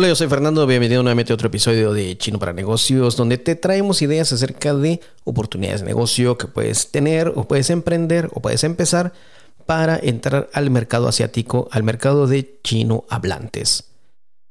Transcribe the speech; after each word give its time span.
Hola, 0.00 0.08
yo 0.08 0.16
soy 0.16 0.28
Fernando, 0.28 0.66
bienvenido 0.66 1.02
nuevamente 1.02 1.30
a 1.30 1.34
otro 1.34 1.48
episodio 1.48 1.92
de 1.92 2.16
Chino 2.16 2.38
para 2.38 2.54
Negocios, 2.54 3.16
donde 3.16 3.36
te 3.36 3.54
traemos 3.54 4.00
ideas 4.00 4.32
acerca 4.32 4.72
de 4.72 4.98
oportunidades 5.24 5.82
de 5.82 5.88
negocio 5.88 6.38
que 6.38 6.46
puedes 6.46 6.90
tener 6.90 7.30
o 7.36 7.46
puedes 7.46 7.68
emprender 7.68 8.30
o 8.32 8.40
puedes 8.40 8.64
empezar 8.64 9.12
para 9.66 10.00
entrar 10.02 10.48
al 10.54 10.70
mercado 10.70 11.06
asiático, 11.06 11.68
al 11.70 11.82
mercado 11.82 12.26
de 12.26 12.58
chino 12.64 13.04
hablantes. 13.10 13.90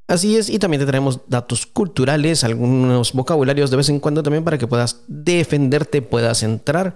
Así 0.07 0.37
es, 0.37 0.51
y 0.51 0.59
también 0.59 0.81
te 0.81 0.85
traemos 0.85 1.21
datos 1.25 1.65
culturales, 1.65 2.43
algunos 2.43 3.13
vocabularios 3.13 3.71
de 3.71 3.77
vez 3.77 3.89
en 3.89 3.99
cuando 3.99 4.21
también 4.21 4.43
para 4.43 4.59
que 4.59 4.67
puedas 4.67 5.01
defenderte, 5.07 6.03
puedas 6.03 6.43
entrar 6.43 6.93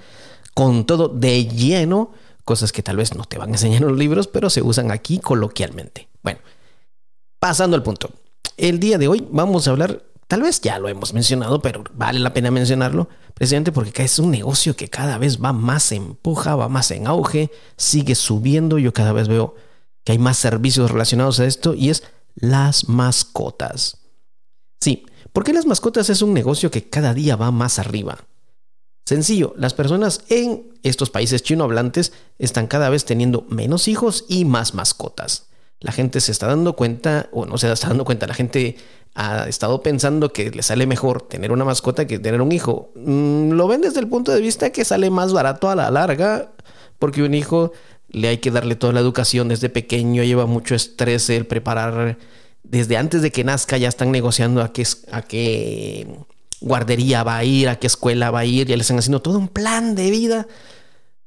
con 0.54 0.86
todo 0.86 1.08
de 1.08 1.48
lleno, 1.48 2.12
cosas 2.46 2.72
que 2.72 2.84
tal 2.84 2.98
vez 2.98 3.16
no 3.16 3.24
te 3.26 3.40
van 3.40 3.50
a 3.50 3.54
enseñar 3.54 3.82
en 3.82 3.88
los 3.88 3.98
libros, 3.98 4.28
pero 4.28 4.52
se 4.52 4.62
usan 4.62 4.92
aquí 4.92 5.18
coloquialmente. 5.18 6.08
Bueno, 6.22 6.40
pasando 7.40 7.76
al 7.76 7.82
punto. 7.82 8.12
El 8.58 8.80
día 8.80 8.98
de 8.98 9.08
hoy 9.08 9.28
vamos 9.32 9.68
a 9.68 9.72
hablar, 9.72 10.04
tal 10.28 10.44
vez 10.44 10.62
ya 10.62 10.78
lo 10.78 10.88
hemos 10.88 11.14
mencionado, 11.14 11.62
pero 11.62 11.84
vale 11.94 12.20
la 12.20 12.34
pena 12.34 12.52
mencionarlo, 12.52 13.10
precisamente 13.34 13.72
porque 13.72 14.04
es 14.04 14.20
un 14.20 14.32
negocio 14.32 14.76
que 14.76 14.90
cada 14.90 15.18
vez 15.18 15.42
va 15.42 15.54
más 15.54 15.92
empuja, 15.92 16.56
va 16.56 16.70
más 16.70 16.92
en 16.92 17.08
auge, 17.08 17.52
sigue 17.78 18.16
subiendo. 18.16 18.78
Yo 18.78 18.94
cada 18.94 19.12
vez 19.12 19.28
veo 19.28 19.56
que 20.04 20.12
hay 20.12 20.20
más 20.20 20.38
servicios 20.38 20.92
relacionados 20.92 21.40
a 21.40 21.46
esto 21.46 21.74
y 21.74 21.90
es 21.90 22.04
las 22.36 22.90
mascotas. 22.90 23.98
Sí, 24.80 25.06
porque 25.32 25.54
las 25.54 25.66
mascotas 25.66 26.10
es 26.10 26.22
un 26.22 26.34
negocio 26.34 26.70
que 26.70 26.90
cada 26.90 27.14
día 27.14 27.36
va 27.36 27.52
más 27.52 27.80
arriba. 27.80 28.20
Sencillo, 29.06 29.54
las 29.58 29.74
personas 29.74 30.22
en 30.30 30.72
estos 30.84 31.10
países 31.10 31.44
chino 31.44 31.64
hablantes 31.64 32.14
están 32.38 32.68
cada 32.68 32.90
vez 32.90 33.04
teniendo 33.04 33.46
menos 33.50 33.88
hijos 33.88 34.26
y 34.30 34.46
más 34.46 34.74
mascotas 34.76 35.48
la 35.84 35.92
gente 35.92 36.22
se 36.22 36.32
está 36.32 36.48
dando 36.48 36.74
cuenta, 36.74 37.30
o 37.32 37.46
no 37.46 37.58
se 37.58 37.72
está 37.72 37.90
dando 37.90 38.06
cuenta, 38.06 38.26
la 38.26 38.34
gente 38.34 38.78
ha 39.16 39.48
estado 39.48 39.84
pensando 39.84 40.34
que 40.34 40.50
le 40.50 40.64
sale 40.64 40.88
mejor 40.88 41.22
tener 41.22 41.52
una 41.52 41.66
mascota 41.66 42.08
que 42.08 42.18
tener 42.18 42.42
un 42.42 42.52
hijo. 42.52 42.92
Mm, 42.96 43.52
lo 43.52 43.68
ven 43.68 43.82
desde 43.82 44.00
el 44.00 44.08
punto 44.08 44.32
de 44.32 44.42
vista 44.42 44.72
que 44.72 44.86
sale 44.86 45.12
más 45.12 45.34
barato 45.34 45.70
a 45.70 45.76
la 45.76 45.92
larga, 45.92 46.52
porque 46.98 47.22
un 47.22 47.34
hijo 47.34 47.74
le 48.10 48.30
hay 48.30 48.38
que 48.38 48.50
darle 48.50 48.76
toda 48.76 48.94
la 48.94 49.02
educación 49.02 49.50
desde 49.50 49.70
pequeño, 49.70 50.24
lleva 50.24 50.46
mucho 50.46 50.74
estrés 50.74 51.30
el 51.30 51.46
preparar. 51.46 52.18
Desde 52.64 52.96
antes 52.96 53.22
de 53.22 53.32
que 53.32 53.44
nazca 53.44 53.78
ya 53.78 53.90
están 53.90 54.12
negociando 54.12 54.62
a 54.62 54.72
qué, 54.72 54.88
a 55.12 55.22
qué 55.22 56.08
guardería 56.62 57.24
va 57.24 57.38
a 57.38 57.44
ir, 57.44 57.68
a 57.68 57.76
qué 57.76 57.88
escuela 57.88 58.32
va 58.32 58.40
a 58.40 58.46
ir, 58.46 58.68
ya 58.68 58.78
le 58.78 58.82
están 58.82 58.98
haciendo 58.98 59.22
todo 59.22 59.38
un 59.38 59.50
plan 59.50 59.96
de 59.96 60.10
vida. 60.10 60.48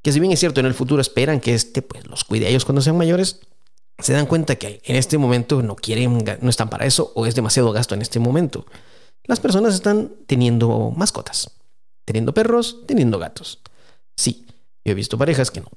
Que 0.00 0.12
si 0.12 0.20
bien 0.20 0.32
es 0.32 0.40
cierto, 0.40 0.60
en 0.60 0.66
el 0.66 0.74
futuro 0.74 1.02
esperan 1.02 1.40
que 1.40 1.54
este 1.54 1.82
pues, 1.82 2.06
los 2.06 2.24
cuide 2.24 2.46
a 2.46 2.48
ellos 2.48 2.64
cuando 2.64 2.80
sean 2.80 2.96
mayores, 2.96 3.40
se 3.98 4.12
dan 4.12 4.26
cuenta 4.26 4.56
que 4.56 4.80
en 4.84 4.96
este 4.96 5.18
momento 5.18 5.62
no 5.62 5.76
quieren, 5.76 6.24
no 6.40 6.50
están 6.50 6.68
para 6.68 6.86
eso 6.86 7.12
o 7.14 7.26
es 7.26 7.34
demasiado 7.34 7.72
gasto 7.72 7.94
en 7.94 8.02
este 8.02 8.18
momento. 8.18 8.66
Las 9.24 9.40
personas 9.40 9.74
están 9.74 10.12
teniendo 10.26 10.92
mascotas, 10.96 11.50
teniendo 12.04 12.32
perros, 12.34 12.84
teniendo 12.86 13.18
gatos. 13.18 13.60
Sí, 14.16 14.46
yo 14.84 14.92
he 14.92 14.94
visto 14.94 15.18
parejas 15.18 15.50
que 15.50 15.60
no. 15.60 15.68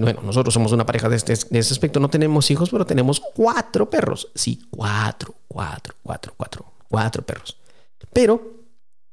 Bueno, 0.00 0.22
nosotros 0.22 0.54
somos 0.54 0.72
una 0.72 0.86
pareja 0.86 1.08
de 1.08 1.16
este, 1.16 1.34
de 1.34 1.58
ese 1.58 1.74
aspecto, 1.74 2.00
no 2.00 2.08
tenemos 2.08 2.50
hijos, 2.50 2.70
pero 2.70 2.86
tenemos 2.86 3.20
cuatro 3.20 3.90
perros. 3.90 4.28
Sí, 4.34 4.66
cuatro, 4.70 5.34
cuatro, 5.48 5.94
cuatro, 6.02 6.32
cuatro, 6.36 6.64
cuatro 6.88 7.26
perros. 7.26 7.58
Pero 8.12 8.64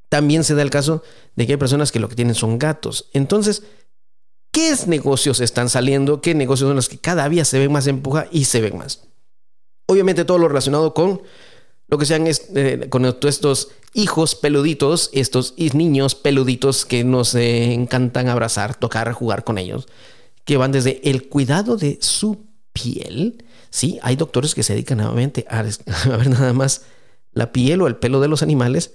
también 0.07 0.43
se 0.43 0.55
da 0.55 0.61
el 0.61 0.69
caso 0.69 1.03
de 1.35 1.45
que 1.45 1.53
hay 1.53 1.57
personas 1.57 1.91
que 1.91 1.99
lo 1.99 2.07
que 2.07 2.15
tienen 2.15 2.35
son 2.35 2.59
gatos. 2.59 3.09
Entonces, 3.13 3.63
¿Qué 4.61 4.75
negocios 4.85 5.41
están 5.41 5.69
saliendo? 5.69 6.21
¿Qué 6.21 6.35
negocios 6.35 6.69
son 6.69 6.75
los 6.75 6.87
que 6.87 6.99
cada 6.99 7.27
día 7.27 7.45
se 7.45 7.57
ven 7.57 7.71
más 7.71 7.87
empuja 7.87 8.27
y 8.31 8.45
se 8.45 8.61
ven 8.61 8.77
más? 8.77 9.01
Obviamente 9.87 10.23
todo 10.23 10.37
lo 10.37 10.47
relacionado 10.47 10.93
con 10.93 11.23
lo 11.87 11.97
que 11.97 12.05
sean 12.05 12.25
eh, 12.27 12.87
con 12.89 13.05
estos 13.05 13.69
hijos 13.95 14.35
peluditos, 14.35 15.09
estos 15.13 15.55
niños 15.57 16.13
peluditos 16.13 16.85
que 16.85 17.03
nos 17.03 17.33
eh, 17.33 17.73
encantan 17.73 18.29
abrazar, 18.29 18.75
tocar, 18.75 19.11
jugar 19.13 19.43
con 19.43 19.57
ellos, 19.57 19.87
que 20.45 20.57
van 20.57 20.71
desde 20.71 21.01
el 21.09 21.27
cuidado 21.27 21.75
de 21.75 21.97
su 21.99 22.45
piel. 22.71 23.43
Sí, 23.71 23.97
hay 24.03 24.15
doctores 24.15 24.53
que 24.53 24.61
se 24.61 24.73
dedican 24.73 24.99
nuevamente 24.99 25.43
a, 25.49 25.63
ver 26.07 26.29
nada 26.29 26.53
más 26.53 26.83
la 27.33 27.51
piel 27.51 27.81
o 27.81 27.87
el 27.87 27.95
pelo 27.95 28.21
de 28.21 28.27
los 28.27 28.43
animales. 28.43 28.93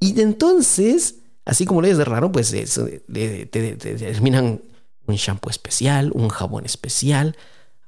Y 0.00 0.20
entonces, 0.20 1.20
así 1.44 1.64
como 1.64 1.80
les 1.80 1.96
de 1.96 2.04
raro, 2.04 2.32
pues 2.32 2.50
te, 2.50 3.46
terminan 3.46 4.60
un 5.06 5.16
shampoo 5.16 5.50
especial, 5.50 6.10
un 6.14 6.28
jabón 6.28 6.64
especial. 6.64 7.36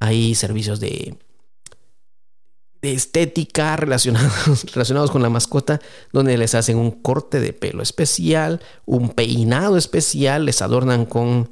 Hay 0.01 0.34
servicios 0.34 0.81
de, 0.81 1.17
de 2.83 2.93
estética 2.93 3.77
relacionados, 3.77 4.65
relacionados 4.73 5.11
con 5.11 5.23
la 5.23 5.31
mascota, 5.31 5.81
donde 6.12 6.37
les 6.39 6.55
hacen 6.55 6.79
un 6.79 6.91
corte 6.91 7.41
de 7.41 7.53
pelo 7.53 7.83
especial, 7.83 8.61
un 8.87 9.11
peinado 9.11 9.77
especial, 9.77 10.45
les 10.45 10.62
adornan 10.62 11.05
con, 11.05 11.51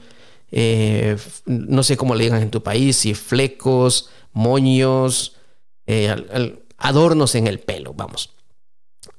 eh, 0.50 1.16
no 1.46 1.82
sé 1.82 1.96
cómo 1.96 2.14
le 2.14 2.24
digan 2.24 2.42
en 2.42 2.50
tu 2.50 2.62
país, 2.62 2.96
si 2.96 3.14
flecos, 3.14 4.10
moños, 4.32 5.36
eh, 5.86 6.14
adornos 6.78 7.34
en 7.34 7.46
el 7.46 7.58
pelo, 7.58 7.94
vamos. 7.94 8.35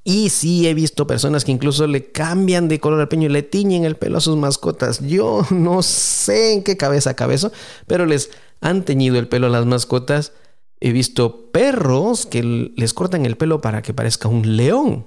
Y 0.08 0.30
sí 0.30 0.66
he 0.66 0.72
visto 0.72 1.06
personas 1.06 1.44
que 1.44 1.52
incluso 1.52 1.86
le 1.86 2.10
cambian 2.10 2.66
de 2.66 2.80
color 2.80 2.98
al 2.98 3.08
peño 3.08 3.26
y 3.26 3.28
le 3.28 3.42
tiñen 3.42 3.84
el 3.84 3.96
pelo 3.96 4.16
a 4.16 4.22
sus 4.22 4.38
mascotas. 4.38 5.06
Yo 5.06 5.42
no 5.50 5.82
sé 5.82 6.54
en 6.54 6.62
qué 6.62 6.78
cabeza 6.78 7.12
cabeza, 7.12 7.52
pero 7.86 8.06
les 8.06 8.30
han 8.62 8.86
teñido 8.86 9.18
el 9.18 9.28
pelo 9.28 9.48
a 9.48 9.50
las 9.50 9.66
mascotas. 9.66 10.32
He 10.80 10.92
visto 10.92 11.50
perros 11.52 12.24
que 12.24 12.42
les 12.42 12.94
cortan 12.94 13.26
el 13.26 13.36
pelo 13.36 13.60
para 13.60 13.82
que 13.82 13.92
parezca 13.92 14.28
un 14.28 14.56
león. 14.56 15.06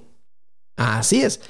Así 0.76 1.24
es. 1.24 1.42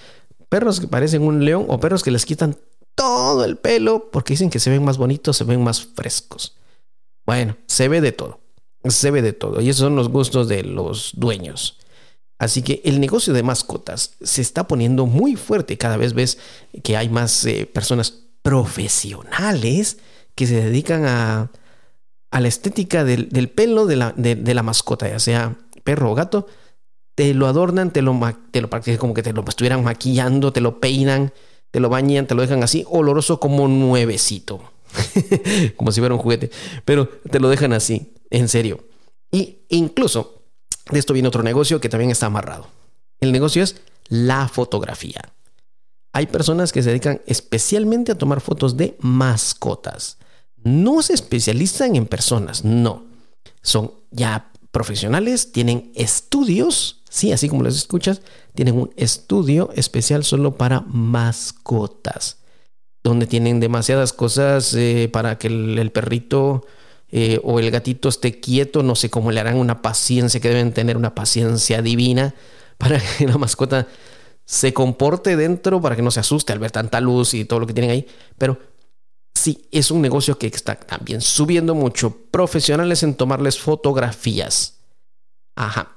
Perros 0.48 0.80
que 0.80 0.88
parecen 0.88 1.22
un 1.22 1.44
león 1.44 1.66
o 1.68 1.78
perros 1.78 2.04
que 2.04 2.12
les 2.12 2.26
quitan 2.26 2.56
todo 2.96 3.44
el 3.44 3.58
pelo 3.58 4.12
porque 4.14 4.32
dicen 4.32 4.50
que 4.50 4.60
se 4.60 4.70
ven 4.70 4.86
más 4.86 4.98
bonitos, 4.98 5.36
se 5.36 5.44
ven 5.44 5.62
más 5.62 5.86
frescos. 5.88 6.56
Bueno, 7.26 7.58
se 7.66 7.90
ve 7.90 8.00
de 8.00 8.14
todo. 8.14 8.40
Se 8.86 9.12
ve 9.12 9.22
de 9.22 9.34
todo. 9.34 9.60
Y 9.60 9.68
esos 9.68 9.82
son 9.82 9.98
los 9.98 10.08
gustos 10.08 10.48
de 10.48 10.64
los 10.64 11.12
dueños. 11.18 11.81
Así 12.42 12.64
que 12.64 12.82
el 12.86 13.00
negocio 13.00 13.34
de 13.34 13.44
mascotas 13.44 14.16
se 14.20 14.42
está 14.42 14.68
poniendo 14.68 15.06
muy 15.06 15.36
fuerte. 15.36 15.78
Cada 15.78 15.96
vez 15.96 16.14
ves 16.14 16.40
que 16.84 16.98
hay 16.98 17.08
más 17.08 17.46
eh, 17.46 17.70
personas 17.72 18.16
profesionales 18.42 20.00
que 20.34 20.48
se 20.48 20.56
dedican 20.56 21.06
a, 21.06 21.52
la 22.32 22.48
estética 22.48 23.04
del, 23.04 23.28
pelo 23.50 23.86
de 23.86 23.96
la, 23.96 24.64
mascota, 24.64 25.08
ya 25.08 25.20
sea 25.20 25.56
perro 25.84 26.10
o 26.10 26.16
gato. 26.16 26.48
Te 27.14 27.36
lo 27.36 27.46
adornan, 27.46 27.94
te 27.94 28.02
lo, 28.02 28.20
te 28.50 28.62
lo 28.62 28.72
como 28.98 29.14
que 29.14 29.22
te 29.22 29.34
lo 29.34 29.46
estuvieran 29.48 29.84
maquillando, 29.84 30.52
te 30.52 30.62
lo 30.62 30.80
peinan, 30.80 31.34
te 31.70 31.80
lo 31.80 31.90
bañan, 31.90 32.26
te 32.26 32.34
lo 32.34 32.42
dejan 32.42 32.64
así, 32.64 32.84
oloroso 32.90 33.40
como 33.40 33.68
nuevecito. 33.68 34.64
como 35.78 35.92
si 35.92 36.02
fuera 36.02 36.16
un 36.16 36.22
juguete. 36.22 36.50
Pero 36.86 37.08
te 37.08 37.40
lo 37.40 37.50
dejan 37.50 37.74
así, 37.74 38.14
en 38.32 38.48
serio. 38.48 38.80
Y 39.30 39.60
incluso 39.70 40.41
de 40.90 41.00
esto 41.00 41.14
viene 41.14 41.28
otro 41.28 41.44
negocio 41.44 41.80
que 41.80 41.90
también 41.90 42.12
está 42.12 42.28
amarrado. 42.28 42.68
El 43.20 43.32
negocio 43.32 43.64
es 43.64 43.76
la 44.08 44.48
fotografía. 44.48 45.22
Hay 46.14 46.28
personas 46.28 46.72
que 46.72 46.84
se 46.84 46.90
dedican 46.90 47.22
especialmente 47.26 48.12
a 48.12 48.18
tomar 48.18 48.42
fotos 48.42 48.76
de 48.76 48.98
mascotas. 49.00 50.18
No 50.58 51.02
se 51.02 51.14
especializan 51.14 51.96
en 51.96 52.06
personas, 52.06 52.66
no. 52.66 53.06
Son 53.62 53.94
ya 54.12 54.52
profesionales, 54.72 55.52
tienen 55.52 55.92
estudios, 55.96 57.02
sí, 57.10 57.32
así 57.32 57.48
como 57.48 57.64
los 57.64 57.76
escuchas, 57.76 58.22
tienen 58.54 58.76
un 58.76 58.92
estudio 58.98 59.70
especial 59.76 60.24
solo 60.24 60.58
para 60.58 60.82
mascotas, 60.82 62.40
donde 63.04 63.28
tienen 63.28 63.60
demasiadas 63.60 64.14
cosas 64.14 64.74
eh, 64.74 65.10
para 65.12 65.38
que 65.38 65.48
el 65.48 65.92
perrito 65.92 66.66
eh, 67.12 67.40
o 67.44 67.60
el 67.60 67.70
gatito 67.72 68.10
esté 68.10 68.40
quieto, 68.40 68.84
no 68.84 68.96
sé 68.96 69.10
cómo 69.10 69.32
le 69.32 69.40
harán 69.40 69.58
una 69.58 69.82
paciencia, 69.82 70.40
que 70.40 70.50
deben 70.50 70.74
tener 70.74 70.98
una 70.98 71.14
paciencia 71.14 71.82
divina 71.82 72.34
para 72.78 73.00
que 73.18 73.28
la 73.28 73.38
mascota 73.38 73.88
se 74.46 74.74
comporte 74.74 75.36
dentro, 75.36 75.82
para 75.82 75.96
que 75.96 76.02
no 76.02 76.12
se 76.12 76.20
asuste 76.20 76.54
al 76.54 76.60
ver 76.60 76.72
tanta 76.72 77.00
luz 77.00 77.34
y 77.34 77.46
todo 77.46 77.60
lo 77.60 77.68
que 77.68 77.74
tienen 77.74 77.92
ahí. 77.92 78.08
Pero 78.38 78.60
sí, 79.34 79.68
es 79.72 79.92
un 79.92 80.02
negocio 80.02 80.38
que 80.38 80.48
está 80.48 80.76
también 80.76 81.22
subiendo 81.22 81.76
mucho. 81.76 82.16
Profesionales 82.32 83.04
en 83.04 83.16
tomarles 83.16 83.60
fotografías. 83.60 84.80
Ajá. 85.56 85.96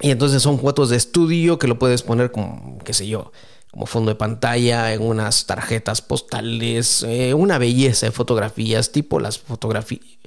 Y 0.00 0.10
entonces 0.10 0.42
son 0.42 0.58
fotos 0.58 0.88
de 0.90 0.96
estudio 0.96 1.58
que 1.58 1.68
lo 1.68 1.78
puedes 1.78 2.02
poner 2.02 2.32
como, 2.32 2.78
qué 2.84 2.94
sé 2.94 3.06
yo, 3.06 3.32
como 3.70 3.86
fondo 3.86 4.10
de 4.10 4.16
pantalla, 4.16 4.92
en 4.92 5.02
unas 5.02 5.46
tarjetas 5.46 6.02
postales, 6.02 7.04
eh, 7.04 7.34
una 7.34 7.58
belleza 7.58 8.06
de 8.06 8.12
fotografías, 8.12 8.92
tipo 8.92 9.20
las 9.20 9.38
fotografías, 9.38 10.20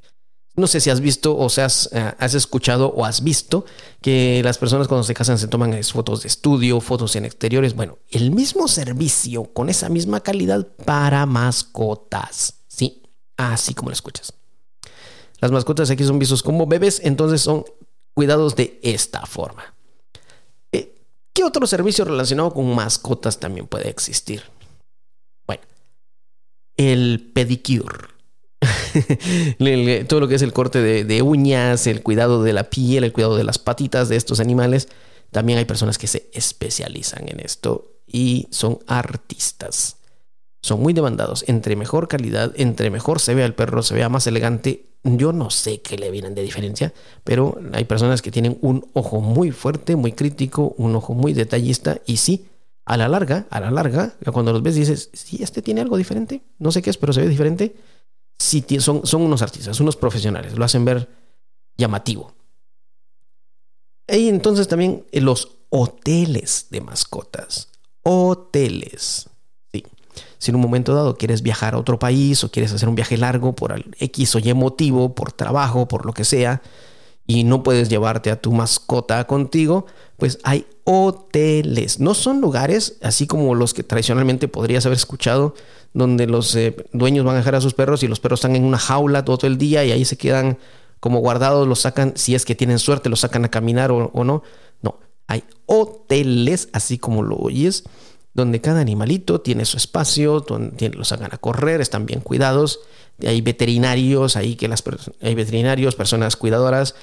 no 0.55 0.67
sé 0.67 0.79
si 0.79 0.91
has 0.91 0.99
visto 0.99 1.35
o 1.35 1.49
seas, 1.49 1.89
eh, 1.93 2.13
has 2.19 2.35
escuchado 2.35 2.89
o 2.89 3.05
has 3.05 3.23
visto 3.23 3.65
que 4.01 4.41
las 4.43 4.59
personas 4.59 4.87
cuando 4.87 5.03
se 5.03 5.15
casan 5.15 5.39
se 5.39 5.47
toman 5.47 5.83
fotos 5.83 6.21
de 6.21 6.27
estudio, 6.27 6.79
fotos 6.79 7.15
en 7.15 7.25
exteriores. 7.25 7.73
Bueno, 7.75 7.97
el 8.11 8.29
mismo 8.29 8.67
servicio 8.67 9.45
con 9.45 9.69
esa 9.69 9.89
misma 9.89 10.19
calidad 10.19 10.67
para 10.85 11.25
mascotas. 11.25 12.53
Sí, 12.67 13.01
así 13.35 13.73
como 13.73 13.89
lo 13.89 13.93
escuchas. 13.93 14.33
Las 15.39 15.51
mascotas 15.51 15.89
aquí 15.89 16.03
son 16.03 16.19
vistos 16.19 16.43
como 16.43 16.67
bebés, 16.67 17.01
entonces 17.03 17.41
son 17.41 17.65
cuidados 18.13 18.55
de 18.55 18.79
esta 18.83 19.25
forma. 19.25 19.72
¿Qué 21.33 21.43
otro 21.43 21.65
servicio 21.65 22.05
relacionado 22.05 22.53
con 22.53 22.73
mascotas 22.75 23.39
también 23.39 23.65
puede 23.65 23.89
existir? 23.89 24.43
Bueno, 25.47 25.63
el 26.77 27.31
pedicure. 27.33 28.13
Todo 30.07 30.19
lo 30.19 30.27
que 30.27 30.35
es 30.35 30.41
el 30.43 30.53
corte 30.53 31.03
de, 31.03 31.21
uñas, 31.21 31.87
el 31.87 32.03
cuidado 32.03 32.43
de 32.43 32.53
la 32.53 32.69
piel, 32.69 33.03
el 33.03 33.13
cuidado 33.13 33.35
de 33.35 33.43
las 33.43 33.57
patitas 33.57 34.09
de 34.09 34.15
estos 34.15 34.39
animales. 34.39 34.89
También 35.31 35.57
hay 35.57 35.65
personas 35.65 35.97
que 35.97 36.07
se 36.07 36.29
especializan 36.33 37.27
en 37.27 37.39
esto 37.39 37.99
y 38.05 38.47
son 38.51 38.79
artistas. 38.85 39.97
Son 40.61 40.79
muy 40.79 40.93
demandados. 40.93 41.43
Entre 41.47 41.75
mejor 41.75 42.07
calidad, 42.07 42.53
entre 42.55 42.91
mejor 42.91 43.19
se 43.19 43.33
vea 43.33 43.47
el 43.47 43.55
perro, 43.55 43.81
se 43.81 43.95
vea 43.95 44.07
más 44.07 44.27
elegante, 44.27 44.92
yo 45.03 45.33
no 45.33 45.49
sé 45.49 45.81
qué 45.81 45.97
le 45.97 46.11
vienen 46.11 46.33
de 46.33 46.41
diferencia, 46.41 46.93
pero 47.23 47.59
hay 47.73 47.85
personas 47.85 48.21
que 48.21 48.31
tienen 48.31 48.57
un 48.61 48.89
ojo 48.93 49.19
muy 49.19 49.51
fuerte, 49.51 49.95
muy 49.95 50.13
crítico, 50.13 50.73
un 50.77 50.95
ojo 50.95 51.13
muy 51.13 51.33
detallista 51.33 51.99
y 52.05 52.17
sí, 52.17 52.47
a 52.85 52.97
la 52.97 53.07
larga, 53.07 53.47
a 53.49 53.59
la 53.59 53.71
larga, 53.71 54.15
cuando 54.31 54.53
los 54.53 54.61
ves 54.61 54.75
dices, 54.75 55.09
sí, 55.13 55.41
este 55.41 55.61
tiene 55.61 55.81
algo 55.81 55.97
diferente, 55.97 56.41
no 56.57 56.71
sé 56.71 56.81
qué 56.81 56.89
es, 56.89 56.97
pero 56.97 57.13
se 57.13 57.21
ve 57.21 57.27
diferente. 57.27 57.75
Sí, 58.37 58.65
son, 58.79 59.05
son 59.05 59.21
unos 59.21 59.41
artistas, 59.41 59.79
unos 59.79 59.95
profesionales, 59.95 60.57
lo 60.57 60.65
hacen 60.65 60.83
ver 60.83 61.07
llamativo. 61.77 62.33
Y 64.07 64.27
entonces 64.27 64.67
también 64.67 65.05
los 65.13 65.57
hoteles 65.69 66.67
de 66.69 66.81
mascotas. 66.81 67.69
Hoteles. 68.03 69.29
Si 70.37 70.51
en 70.51 70.55
un 70.55 70.61
momento 70.61 70.93
dado 70.93 71.17
quieres 71.17 71.41
viajar 71.41 71.73
a 71.73 71.77
otro 71.77 71.99
país 71.99 72.43
o 72.43 72.51
quieres 72.51 72.73
hacer 72.73 72.89
un 72.89 72.95
viaje 72.95 73.17
largo 73.17 73.53
por 73.53 73.73
X 73.99 74.35
o 74.35 74.39
Y 74.39 74.53
motivo, 74.53 75.15
por 75.15 75.31
trabajo, 75.31 75.87
por 75.87 76.05
lo 76.05 76.13
que 76.13 76.25
sea, 76.25 76.61
y 77.25 77.43
no 77.43 77.63
puedes 77.63 77.89
llevarte 77.89 78.31
a 78.31 78.41
tu 78.41 78.51
mascota 78.51 79.25
contigo, 79.25 79.85
pues 80.17 80.39
hay 80.43 80.65
hoteles. 80.83 81.99
No 81.99 82.13
son 82.13 82.41
lugares 82.41 82.97
así 83.01 83.27
como 83.27 83.55
los 83.55 83.73
que 83.73 83.83
tradicionalmente 83.83 84.47
podrías 84.47 84.85
haber 84.85 84.97
escuchado, 84.97 85.55
donde 85.93 86.27
los 86.27 86.55
eh, 86.55 86.75
dueños 86.91 87.25
van 87.25 87.35
a 87.35 87.37
dejar 87.39 87.55
a 87.55 87.61
sus 87.61 87.73
perros 87.73 88.03
y 88.03 88.07
los 88.07 88.19
perros 88.19 88.39
están 88.39 88.55
en 88.55 88.65
una 88.65 88.77
jaula 88.77 89.23
todo 89.23 89.47
el 89.47 89.57
día 89.57 89.85
y 89.85 89.91
ahí 89.91 90.05
se 90.05 90.17
quedan 90.17 90.57
como 90.99 91.19
guardados, 91.19 91.67
los 91.67 91.81
sacan, 91.81 92.13
si 92.15 92.35
es 92.35 92.45
que 92.45 92.55
tienen 92.55 92.79
suerte, 92.79 93.09
los 93.09 93.21
sacan 93.21 93.45
a 93.45 93.51
caminar 93.51 93.91
o, 93.91 94.09
o 94.13 94.23
no. 94.23 94.43
No, 94.81 94.99
hay 95.27 95.43
hoteles, 95.65 96.69
así 96.73 96.97
como 96.97 97.23
lo 97.23 97.35
oyes, 97.37 97.83
donde 98.33 98.61
cada 98.61 98.81
animalito 98.81 99.41
tiene 99.41 99.65
su 99.65 99.77
espacio, 99.77 100.39
donde 100.39 100.89
los 100.89 101.11
hagan 101.11 101.33
a 101.33 101.37
correr, 101.37 101.81
están 101.81 102.05
bien 102.05 102.21
cuidados. 102.21 102.79
Hay 103.25 103.41
veterinarios, 103.41 104.35
ahí 104.35 104.55
que 104.55 104.67
las 104.67 104.83
hay 105.21 105.35
veterinarios, 105.35 105.95
personas 105.95 106.35
cuidadoras. 106.35 106.95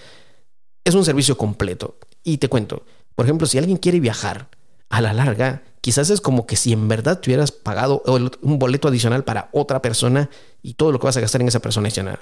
Es 0.84 0.94
un 0.94 1.04
servicio 1.04 1.38
completo. 1.38 1.98
Y 2.24 2.38
te 2.38 2.48
cuento, 2.48 2.84
por 3.14 3.26
ejemplo, 3.26 3.46
si 3.46 3.58
alguien 3.58 3.76
quiere 3.76 4.00
viajar 4.00 4.48
a 4.88 5.00
la 5.00 5.12
larga, 5.12 5.62
quizás 5.80 6.10
es 6.10 6.20
como 6.20 6.46
que 6.46 6.56
si 6.56 6.72
en 6.72 6.88
verdad 6.88 7.20
tuvieras 7.20 7.52
pagado 7.52 8.02
un 8.42 8.58
boleto 8.58 8.88
adicional 8.88 9.24
para 9.24 9.50
otra 9.52 9.80
persona 9.80 10.30
y 10.62 10.74
todo 10.74 10.90
lo 10.90 10.98
que 10.98 11.06
vas 11.06 11.16
a 11.16 11.20
gastar 11.20 11.40
en 11.40 11.48
esa 11.48 11.60
persona 11.60 11.86
adicional. 11.86 12.18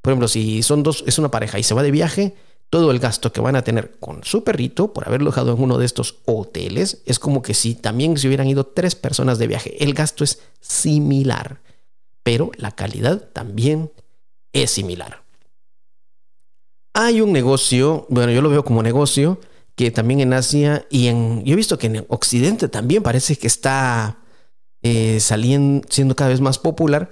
Por 0.00 0.12
ejemplo, 0.12 0.28
si 0.28 0.62
son 0.62 0.82
dos, 0.82 1.04
es 1.06 1.18
una 1.18 1.30
pareja 1.30 1.58
y 1.58 1.62
se 1.62 1.74
va 1.74 1.82
de 1.82 1.90
viaje, 1.90 2.34
todo 2.72 2.90
el 2.90 3.00
gasto 3.00 3.34
que 3.34 3.42
van 3.42 3.54
a 3.54 3.64
tener 3.64 3.98
con 4.00 4.24
su 4.24 4.44
perrito 4.44 4.94
por 4.94 5.06
haberlo 5.06 5.28
dejado 5.28 5.52
en 5.52 5.62
uno 5.62 5.76
de 5.76 5.84
estos 5.84 6.20
hoteles 6.24 7.02
es 7.04 7.18
como 7.18 7.42
que 7.42 7.52
si 7.52 7.74
también 7.74 8.16
se 8.16 8.28
hubieran 8.28 8.48
ido 8.48 8.64
tres 8.64 8.94
personas 8.94 9.38
de 9.38 9.46
viaje. 9.46 9.84
El 9.84 9.92
gasto 9.92 10.24
es 10.24 10.40
similar, 10.58 11.60
pero 12.22 12.50
la 12.56 12.70
calidad 12.70 13.28
también 13.34 13.92
es 14.54 14.70
similar. 14.70 15.22
Hay 16.94 17.20
un 17.20 17.30
negocio, 17.30 18.06
bueno, 18.08 18.32
yo 18.32 18.40
lo 18.40 18.48
veo 18.48 18.64
como 18.64 18.82
negocio, 18.82 19.38
que 19.74 19.90
también 19.90 20.20
en 20.20 20.32
Asia 20.32 20.86
y 20.88 21.08
en, 21.08 21.44
yo 21.44 21.52
he 21.52 21.56
visto 21.56 21.76
que 21.76 21.88
en 21.88 22.06
Occidente 22.08 22.68
también 22.68 23.02
parece 23.02 23.36
que 23.36 23.48
está 23.48 24.20
eh, 24.80 25.20
saliendo, 25.20 25.86
siendo 25.90 26.16
cada 26.16 26.30
vez 26.30 26.40
más 26.40 26.58
popular, 26.58 27.10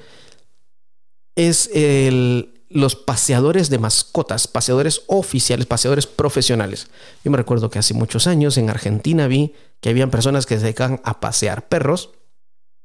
es 1.36 1.68
el, 1.74 2.59
los 2.70 2.94
paseadores 2.94 3.68
de 3.68 3.78
mascotas, 3.78 4.46
paseadores 4.46 5.02
oficiales, 5.08 5.66
paseadores 5.66 6.06
profesionales. 6.06 6.88
Yo 7.24 7.30
me 7.32 7.36
recuerdo 7.36 7.68
que 7.68 7.80
hace 7.80 7.94
muchos 7.94 8.28
años 8.28 8.56
en 8.56 8.70
Argentina 8.70 9.26
vi 9.26 9.54
que 9.80 9.90
habían 9.90 10.10
personas 10.10 10.46
que 10.46 10.56
se 10.56 10.62
dedicaban 10.62 11.00
a 11.04 11.18
pasear 11.18 11.68
perros. 11.68 12.10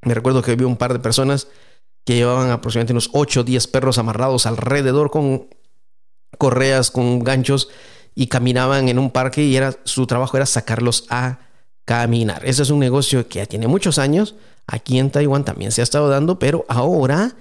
Me 0.02 0.16
recuerdo 0.16 0.42
que 0.42 0.56
vi 0.56 0.66
un 0.66 0.76
par 0.76 0.92
de 0.92 1.00
personas 1.00 1.48
que 2.04 2.16
llevaban 2.16 2.50
aproximadamente 2.50 2.94
unos 2.94 3.12
8 3.14 3.42
o 3.42 3.44
10 3.44 3.68
perros 3.68 4.00
amarrados 4.00 4.48
alrededor 4.48 5.12
con 5.12 5.48
correas, 6.40 6.90
con 6.90 7.20
ganchos 7.20 7.70
y 8.16 8.28
caminaban 8.28 8.90
en 8.90 8.98
un 8.98 9.12
parque 9.12 9.44
y 9.44 9.56
era, 9.56 9.76
su 9.84 10.08
trabajo 10.08 10.36
era 10.38 10.48
sacarlos 10.48 11.06
a 11.10 11.40
caminar. 11.86 12.44
Ese 12.44 12.64
es 12.64 12.72
un 12.72 12.80
negocio 12.80 13.28
que 13.28 13.40
ya 13.40 13.46
tiene 13.46 13.68
muchos 13.68 14.00
años. 14.00 14.34
Aquí 14.66 14.98
en 14.98 15.12
Taiwán 15.12 15.46
también 15.46 15.72
se 15.72 15.82
ha 15.82 15.84
estado 15.84 16.10
dando, 16.10 16.40
pero 16.40 16.66
ahora 16.70 17.36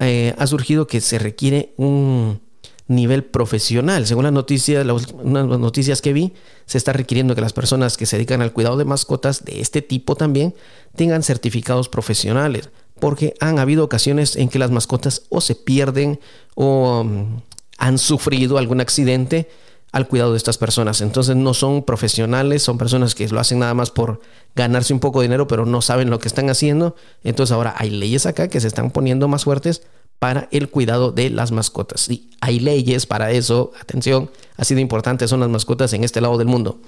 eh, 0.00 0.34
ha 0.38 0.46
surgido 0.46 0.86
que 0.86 1.00
se 1.00 1.18
requiere 1.18 1.74
un 1.76 2.40
nivel 2.88 3.22
profesional. 3.22 4.06
Según 4.06 4.24
las 4.24 4.32
noticias, 4.32 4.84
las, 4.84 5.14
noticias 5.14 6.02
que 6.02 6.12
vi, 6.12 6.32
se 6.66 6.78
está 6.78 6.92
requiriendo 6.92 7.34
que 7.34 7.40
las 7.40 7.52
personas 7.52 7.96
que 7.96 8.06
se 8.06 8.16
dedican 8.16 8.42
al 8.42 8.52
cuidado 8.52 8.76
de 8.76 8.84
mascotas 8.84 9.44
de 9.44 9.60
este 9.60 9.82
tipo 9.82 10.16
también 10.16 10.54
tengan 10.96 11.22
certificados 11.22 11.88
profesionales, 11.88 12.70
porque 12.98 13.34
han 13.40 13.58
habido 13.58 13.84
ocasiones 13.84 14.36
en 14.36 14.48
que 14.48 14.58
las 14.58 14.70
mascotas 14.70 15.22
o 15.28 15.40
se 15.40 15.54
pierden 15.54 16.18
o 16.56 17.04
mm, 17.04 17.42
han 17.78 17.98
sufrido 17.98 18.58
algún 18.58 18.80
accidente 18.80 19.48
al 19.92 20.08
cuidado 20.08 20.32
de 20.32 20.36
estas 20.36 20.58
personas. 20.58 21.00
Entonces 21.00 21.36
no 21.36 21.54
son 21.54 21.82
profesionales, 21.82 22.62
son 22.62 22.78
personas 22.78 23.14
que 23.14 23.28
lo 23.28 23.40
hacen 23.40 23.58
nada 23.58 23.74
más 23.74 23.90
por 23.90 24.20
ganarse 24.54 24.92
un 24.92 25.00
poco 25.00 25.20
de 25.20 25.28
dinero, 25.28 25.46
pero 25.46 25.66
no 25.66 25.82
saben 25.82 26.10
lo 26.10 26.18
que 26.18 26.28
están 26.28 26.50
haciendo. 26.50 26.94
Entonces 27.24 27.52
ahora 27.52 27.74
hay 27.76 27.90
leyes 27.90 28.26
acá 28.26 28.48
que 28.48 28.60
se 28.60 28.68
están 28.68 28.90
poniendo 28.90 29.28
más 29.28 29.44
fuertes 29.44 29.82
para 30.18 30.48
el 30.52 30.68
cuidado 30.68 31.12
de 31.12 31.30
las 31.30 31.50
mascotas. 31.50 32.02
Sí, 32.02 32.30
hay 32.40 32.60
leyes 32.60 33.06
para 33.06 33.30
eso. 33.32 33.72
Atención, 33.80 34.30
ha 34.56 34.64
sido 34.64 34.80
importante 34.80 35.26
son 35.26 35.40
las 35.40 35.48
mascotas 35.48 35.92
en 35.92 36.04
este 36.04 36.20
lado 36.20 36.38
del 36.38 36.46
mundo. 36.46 36.80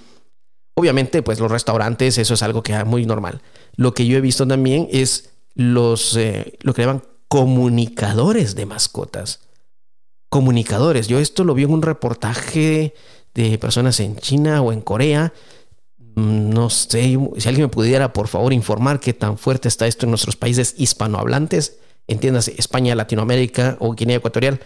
Obviamente, 0.75 1.22
pues 1.22 1.40
los 1.40 1.50
restaurantes, 1.50 2.19
eso 2.19 2.34
es 2.34 2.43
algo 2.43 2.62
que 2.62 2.75
es 2.75 2.87
muy 2.87 3.04
normal. 3.04 3.43
Lo 3.76 3.94
que 3.94 4.06
yo 4.06 4.16
he 4.16 4.20
visto 4.20 4.46
también 4.46 4.88
es 4.90 5.31
los, 5.54 6.16
eh, 6.16 6.58
lo 6.60 6.72
que 6.72 6.82
llaman 6.82 7.02
comunicadores 7.28 8.54
de 8.54 8.66
mascotas. 8.66 9.40
Comunicadores. 10.33 11.07
Yo 11.07 11.19
esto 11.19 11.45
lo 11.45 11.53
vi 11.53 11.65
en 11.65 11.73
un 11.73 11.83
reportaje 11.83 12.95
de 13.35 13.59
personas 13.59 14.01
en 14.01 14.17
China 14.17 14.62
o 14.62 14.73
en 14.73 14.81
Corea 14.81 15.33
Mm, 16.15 16.51
no 16.51 16.69
sé, 16.69 17.19
si 17.39 17.49
alguien 17.49 17.67
me 17.67 17.69
pudiera 17.69 18.12
por 18.12 18.29
favor 18.29 18.53
informar 18.53 19.01
qué 19.01 19.15
tan 19.15 19.39
fuerte 19.39 19.69
está 19.69 19.87
esto 19.87 20.07
en 20.07 20.11
nuestros 20.11 20.37
países 20.37 20.75
hispanohablantes, 20.77 21.79
entiéndase 22.07 22.55
España, 22.59 22.95
Latinoamérica 22.95 23.77
o 23.81 23.95
Guinea 23.95 24.17
Ecuatorial. 24.17 24.61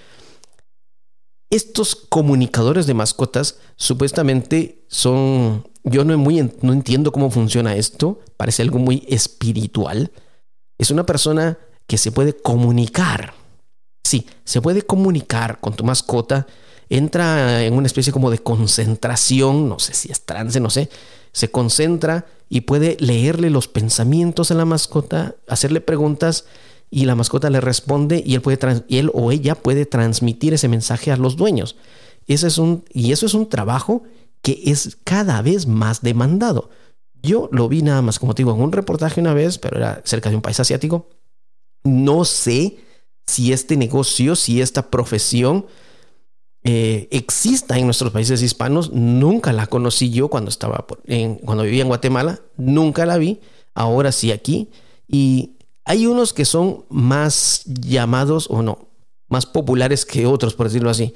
Estos 1.50 1.94
comunicadores 1.94 2.86
de 2.86 2.94
mascotas 2.94 3.58
supuestamente 3.76 4.84
son, 4.88 5.68
yo 5.84 6.04
no, 6.04 6.18
muy, 6.18 6.50
no 6.62 6.72
entiendo 6.72 7.12
cómo 7.12 7.30
funciona 7.30 7.76
esto, 7.76 8.18
parece 8.36 8.62
algo 8.62 8.80
muy 8.80 9.06
espiritual. 9.08 10.10
Es 10.78 10.90
una 10.90 11.06
persona 11.06 11.58
que 11.86 11.98
se 11.98 12.10
puede 12.10 12.36
comunicar. 12.36 13.34
Sí, 14.06 14.24
se 14.44 14.62
puede 14.62 14.82
comunicar 14.82 15.58
con 15.58 15.74
tu 15.74 15.82
mascota, 15.82 16.46
entra 16.88 17.64
en 17.64 17.74
una 17.74 17.88
especie 17.88 18.12
como 18.12 18.30
de 18.30 18.38
concentración, 18.38 19.68
no 19.68 19.80
sé 19.80 19.94
si 19.94 20.12
es 20.12 20.24
trance, 20.24 20.60
no 20.60 20.70
sé, 20.70 20.88
se 21.32 21.50
concentra 21.50 22.24
y 22.48 22.60
puede 22.60 22.96
leerle 23.00 23.50
los 23.50 23.66
pensamientos 23.66 24.52
a 24.52 24.54
la 24.54 24.64
mascota, 24.64 25.34
hacerle 25.48 25.80
preguntas 25.80 26.44
y 26.88 27.06
la 27.06 27.16
mascota 27.16 27.50
le 27.50 27.60
responde 27.60 28.22
y 28.24 28.36
él, 28.36 28.42
puede 28.42 28.84
él 28.90 29.10
o 29.12 29.32
ella 29.32 29.56
puede 29.56 29.86
transmitir 29.86 30.54
ese 30.54 30.68
mensaje 30.68 31.10
a 31.10 31.16
los 31.16 31.34
dueños. 31.34 31.74
Es 32.28 32.58
un, 32.58 32.84
y 32.92 33.10
eso 33.10 33.26
es 33.26 33.34
un 33.34 33.48
trabajo 33.48 34.04
que 34.40 34.62
es 34.66 34.98
cada 35.02 35.42
vez 35.42 35.66
más 35.66 36.00
demandado. 36.00 36.70
Yo 37.24 37.48
lo 37.50 37.68
vi 37.68 37.82
nada 37.82 38.02
más, 38.02 38.20
como 38.20 38.36
te 38.36 38.44
digo, 38.44 38.54
en 38.54 38.62
un 38.62 38.70
reportaje 38.70 39.20
una 39.20 39.34
vez, 39.34 39.58
pero 39.58 39.78
era 39.78 40.00
cerca 40.04 40.30
de 40.30 40.36
un 40.36 40.42
país 40.42 40.60
asiático. 40.60 41.08
No 41.82 42.24
sé 42.24 42.85
si 43.26 43.52
este 43.52 43.76
negocio, 43.76 44.36
si 44.36 44.60
esta 44.60 44.90
profesión 44.90 45.66
eh, 46.68 47.06
exista 47.12 47.78
en 47.78 47.84
nuestros 47.84 48.10
países 48.10 48.42
hispanos. 48.42 48.92
Nunca 48.92 49.52
la 49.52 49.68
conocí 49.68 50.10
yo 50.10 50.28
cuando 50.28 50.50
estaba 50.50 50.84
en, 51.04 51.36
cuando 51.36 51.62
vivía 51.62 51.82
en 51.82 51.88
Guatemala, 51.88 52.40
nunca 52.56 53.06
la 53.06 53.18
vi. 53.18 53.40
Ahora 53.72 54.10
sí 54.10 54.32
aquí 54.32 54.70
y 55.06 55.56
hay 55.84 56.06
unos 56.06 56.32
que 56.32 56.44
son 56.44 56.84
más 56.88 57.62
llamados 57.66 58.48
o 58.50 58.62
no, 58.62 58.88
más 59.28 59.46
populares 59.46 60.04
que 60.04 60.26
otros, 60.26 60.54
por 60.54 60.66
decirlo 60.66 60.90
así. 60.90 61.14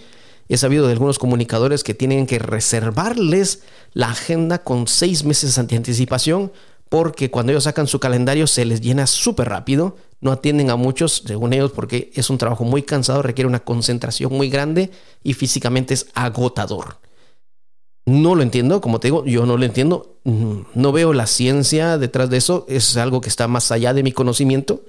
He 0.48 0.56
sabido 0.56 0.86
de 0.86 0.92
algunos 0.92 1.18
comunicadores 1.18 1.82
que 1.82 1.94
tienen 1.94 2.26
que 2.26 2.38
reservarles 2.38 3.62
la 3.92 4.10
agenda 4.10 4.62
con 4.62 4.86
seis 4.86 5.24
meses 5.24 5.56
de 5.56 5.76
anticipación 5.76 6.52
porque 6.88 7.30
cuando 7.30 7.50
ellos 7.52 7.64
sacan 7.64 7.86
su 7.86 7.98
calendario 7.98 8.46
se 8.46 8.64
les 8.64 8.80
llena 8.80 9.06
súper 9.06 9.48
rápido, 9.48 9.96
no 10.20 10.32
atienden 10.32 10.70
a 10.70 10.76
muchos, 10.76 11.22
según 11.26 11.52
ellos, 11.52 11.72
porque 11.72 12.10
es 12.14 12.30
un 12.30 12.38
trabajo 12.38 12.64
muy 12.64 12.82
cansado, 12.82 13.22
requiere 13.22 13.48
una 13.48 13.60
concentración 13.60 14.32
muy 14.32 14.50
grande 14.50 14.90
y 15.22 15.34
físicamente 15.34 15.94
es 15.94 16.06
agotador. 16.14 16.98
No 18.06 18.34
lo 18.34 18.42
entiendo, 18.42 18.80
como 18.80 18.98
te 18.98 19.08
digo, 19.08 19.24
yo 19.24 19.46
no 19.46 19.56
lo 19.56 19.64
entiendo. 19.64 20.18
No 20.24 20.92
veo 20.92 21.12
la 21.12 21.26
ciencia 21.26 21.96
detrás 21.96 22.28
de 22.30 22.38
eso. 22.38 22.66
Es 22.68 22.96
algo 22.96 23.20
que 23.20 23.28
está 23.28 23.46
más 23.46 23.70
allá 23.70 23.94
de 23.94 24.02
mi 24.02 24.12
conocimiento. 24.12 24.82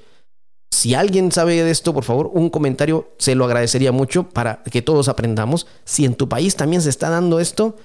Si 0.71 0.95
alguien 0.95 1.31
sabe 1.31 1.63
de 1.63 1.69
esto, 1.69 1.93
por 1.93 2.03
favor, 2.03 2.31
un 2.33 2.49
comentario 2.49 3.09
se 3.19 3.35
lo 3.35 3.45
agradecería 3.45 3.91
mucho 3.91 4.29
para 4.29 4.63
que 4.63 4.81
todos 4.81 5.09
aprendamos. 5.09 5.67
Si 5.83 6.05
en 6.05 6.15
tu 6.15 6.29
país 6.29 6.55
también 6.55 6.81
se 6.81 6.89
está 6.89 7.09
dando 7.09 7.39
esto, 7.39 7.75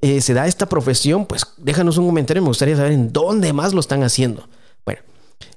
eh, 0.00 0.20
se 0.20 0.32
da 0.32 0.46
esta 0.46 0.66
profesión, 0.66 1.26
pues 1.26 1.44
déjanos 1.58 1.98
un 1.98 2.06
comentario. 2.06 2.42
Me 2.42 2.48
gustaría 2.48 2.76
saber 2.76 2.92
en 2.92 3.12
dónde 3.12 3.52
más 3.52 3.74
lo 3.74 3.80
están 3.80 4.02
haciendo. 4.04 4.48
Bueno, 4.86 5.02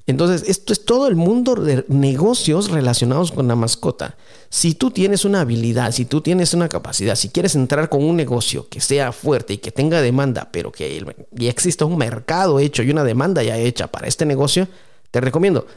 entonces 0.07 0.49
esto 0.49 0.73
es 0.73 0.85
todo 0.85 1.07
el 1.07 1.15
mundo 1.15 1.55
de 1.55 1.85
negocios 1.87 2.71
relacionados 2.71 3.31
con 3.31 3.47
la 3.47 3.55
mascota. 3.55 4.17
Si 4.49 4.73
tú 4.73 4.89
tienes 4.89 5.25
una 5.25 5.41
habilidad, 5.41 5.91
si 5.91 6.05
tú 6.05 6.21
tienes 6.21 6.53
una 6.53 6.69
capacidad, 6.69 7.15
si 7.15 7.29
quieres 7.29 7.55
entrar 7.55 7.89
con 7.89 8.03
un 8.03 8.15
negocio 8.15 8.67
que 8.69 8.81
sea 8.81 9.11
fuerte 9.11 9.53
y 9.53 9.57
que 9.57 9.71
tenga 9.71 10.01
demanda, 10.01 10.49
pero 10.51 10.71
que 10.71 11.05
ya 11.31 11.49
exista 11.49 11.85
un 11.85 11.97
mercado 11.97 12.59
hecho 12.59 12.81
y 12.83 12.89
una 12.89 13.03
demanda 13.03 13.43
ya 13.43 13.57
hecha 13.57 13.87
para 13.87 14.07
este 14.07 14.25
negocio, 14.25 14.67
te 15.11 15.21
recomiendo 15.21 15.67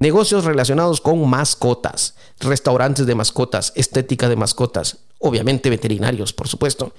Negocios 0.00 0.46
relacionados 0.46 1.02
con 1.02 1.28
mascotas, 1.28 2.14
restaurantes 2.38 3.04
de 3.04 3.14
mascotas, 3.14 3.74
estética 3.76 4.30
de 4.30 4.36
mascotas, 4.36 5.00
obviamente 5.18 5.68
veterinarios, 5.68 6.32
por 6.32 6.48
supuesto, 6.48 6.94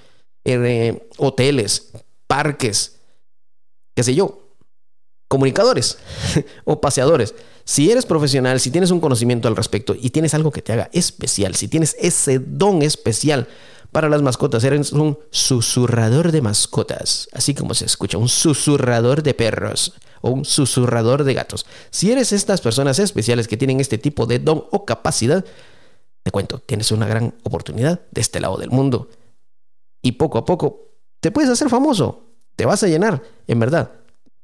eh, 0.45 1.09
hoteles, 1.17 1.93
parques, 2.27 3.00
qué 3.95 4.03
sé 4.03 4.13
yo, 4.13 4.40
comunicadores 5.31 5.97
o 6.65 6.81
paseadores. 6.81 7.33
Si 7.63 7.89
eres 7.89 8.05
profesional, 8.05 8.59
si 8.59 8.69
tienes 8.69 8.91
un 8.91 9.00
conocimiento 9.00 9.47
al 9.47 9.55
respecto 9.55 9.95
y 9.97 10.09
tienes 10.09 10.33
algo 10.33 10.51
que 10.51 10.61
te 10.61 10.73
haga 10.73 10.89
especial, 10.91 11.55
si 11.55 11.69
tienes 11.69 11.95
ese 12.00 12.39
don 12.39 12.81
especial 12.81 13.47
para 13.93 14.09
las 14.09 14.21
mascotas, 14.21 14.65
eres 14.65 14.91
un 14.91 15.17
susurrador 15.29 16.33
de 16.33 16.41
mascotas, 16.41 17.29
así 17.31 17.55
como 17.55 17.73
se 17.73 17.85
escucha, 17.85 18.17
un 18.17 18.27
susurrador 18.27 19.23
de 19.23 19.33
perros 19.33 19.93
o 20.19 20.31
un 20.31 20.43
susurrador 20.43 21.23
de 21.23 21.33
gatos. 21.33 21.65
Si 21.91 22.11
eres 22.11 22.33
estas 22.33 22.59
personas 22.59 23.00
especiales 23.00 23.47
que 23.47 23.57
tienen 23.57 23.79
este 23.79 23.97
tipo 23.97 24.25
de 24.25 24.39
don 24.39 24.65
o 24.71 24.83
capacidad, 24.83 25.45
te 26.23 26.31
cuento, 26.31 26.59
tienes 26.59 26.91
una 26.91 27.07
gran 27.07 27.33
oportunidad 27.43 28.01
de 28.11 28.19
este 28.19 28.41
lado 28.41 28.57
del 28.57 28.69
mundo. 28.69 29.07
Y 30.01 30.13
poco 30.13 30.38
a 30.38 30.45
poco 30.45 30.89
te 31.21 31.31
puedes 31.31 31.50
hacer 31.50 31.69
famoso, 31.69 32.25
te 32.57 32.65
vas 32.65 32.83
a 32.83 32.88
llenar, 32.88 33.23
en 33.47 33.59
verdad. 33.59 34.00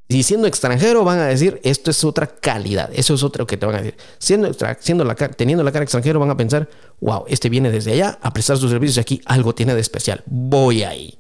Y 0.10 0.24
siendo 0.24 0.48
extranjero 0.48 1.04
van 1.04 1.20
a 1.20 1.26
decir, 1.26 1.60
esto 1.64 1.92
es 1.92 2.04
otra 2.06 2.28
calidad, 2.28 2.90
eso 2.94 3.14
es 3.14 3.24
otro 3.24 3.46
que 3.46 3.58
te 3.58 3.66
van 3.66 3.76
a 3.76 3.82
decir. 3.82 3.98
Siendo, 4.20 4.50
la, 4.50 5.16
teniendo 5.16 5.64
la 5.64 5.72
cara 5.72 5.84
extranjero 5.84 6.20
van 6.20 6.30
a 6.30 6.38
pensar, 6.38 6.70
wow, 7.02 7.26
este 7.28 7.50
viene 7.50 7.72
desde 7.72 7.92
allá 7.92 8.18
a 8.22 8.32
prestar 8.32 8.58
sus 8.58 8.72
servicios 8.72 9.00
aquí 9.00 9.22
algo 9.26 9.54
tiene 9.54 9.76
de 9.76 9.82
especial, 9.82 10.24
voy 10.26 10.84
ahí. 10.84 11.18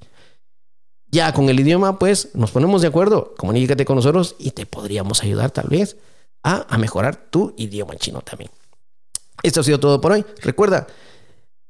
Ya 1.09 1.33
con 1.33 1.49
el 1.49 1.59
idioma, 1.59 1.99
pues 1.99 2.29
nos 2.33 2.51
ponemos 2.51 2.81
de 2.81 2.87
acuerdo, 2.87 3.33
comunícate 3.37 3.83
con 3.83 3.97
nosotros 3.97 4.35
y 4.39 4.51
te 4.51 4.65
podríamos 4.65 5.21
ayudar 5.21 5.51
tal 5.51 5.67
vez 5.67 5.97
a, 6.43 6.65
a 6.73 6.77
mejorar 6.77 7.15
tu 7.29 7.53
idioma 7.57 7.95
chino 7.97 8.21
también. 8.21 8.51
Esto 9.43 9.61
ha 9.61 9.63
sido 9.63 9.79
todo 9.79 9.99
por 9.99 10.13
hoy. 10.13 10.25
Recuerda, 10.41 10.87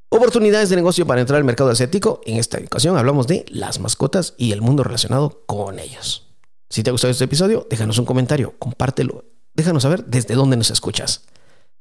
oportunidades 0.09 0.69
de 0.69 0.75
negocio 0.75 1.05
para 1.07 1.21
entrar 1.21 1.37
al 1.37 1.43
mercado 1.43 1.71
asiático. 1.71 2.21
En 2.25 2.37
esta 2.37 2.59
ocasión 2.59 2.95
hablamos 2.95 3.25
de 3.25 3.45
las 3.49 3.79
mascotas 3.79 4.35
y 4.37 4.51
el 4.51 4.61
mundo 4.61 4.83
relacionado 4.83 5.43
con 5.47 5.79
ellos. 5.79 6.26
Si 6.69 6.83
te 6.83 6.89
ha 6.89 6.91
gustado 6.91 7.11
este 7.11 7.23
episodio, 7.23 7.65
déjanos 7.69 7.97
un 7.97 8.05
comentario, 8.05 8.55
compártelo, 8.59 9.25
déjanos 9.53 9.83
saber 9.83 10.05
desde 10.05 10.35
dónde 10.35 10.57
nos 10.57 10.69
escuchas. 10.69 11.25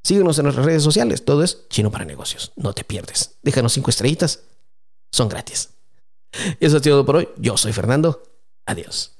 Síguenos 0.02 0.38
en 0.38 0.44
nuestras 0.44 0.66
redes 0.66 0.82
sociales, 0.82 1.24
todo 1.24 1.42
es 1.42 1.68
Chino 1.68 1.90
para 1.90 2.04
Negocios. 2.04 2.52
No 2.56 2.72
te 2.72 2.84
pierdes. 2.84 3.38
Déjanos 3.42 3.72
cinco 3.72 3.90
estrellitas, 3.90 4.44
son 5.10 5.28
gratis. 5.28 5.70
Eso 6.60 6.76
ha 6.76 6.80
sido 6.80 6.96
todo 6.96 7.06
por 7.06 7.16
hoy. 7.16 7.28
Yo 7.36 7.56
soy 7.56 7.72
Fernando. 7.72 8.22
Adiós. 8.66 9.15